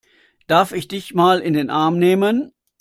[0.47, 2.53] Darf ich dich mal in den Arm nehmen?